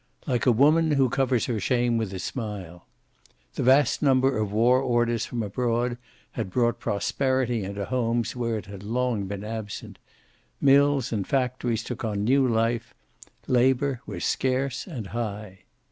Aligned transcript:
Like 0.25 0.47
a 0.47 0.51
woman 0.51 0.93
who 0.93 1.09
covers 1.09 1.45
her 1.45 1.59
shame 1.59 1.95
with 1.99 2.11
a 2.11 2.17
smile. 2.17 2.87
The 3.53 3.61
vast 3.61 4.01
number 4.01 4.35
of 4.39 4.51
war 4.51 4.81
orders 4.81 5.27
from 5.27 5.43
abroad 5.43 5.95
had 6.31 6.49
brought 6.49 6.79
prosperity 6.79 7.63
into 7.63 7.85
homes 7.85 8.35
where 8.35 8.57
it 8.57 8.65
had 8.65 8.81
long 8.81 9.27
been 9.27 9.43
absent. 9.43 9.99
Mills 10.59 11.13
and 11.13 11.27
factories 11.27 11.83
took 11.83 12.03
on 12.03 12.23
new 12.23 12.47
life. 12.47 12.95
Labor 13.45 14.01
was 14.07 14.25
scarce 14.25 14.87
and 14.87 15.05
high. 15.05 15.65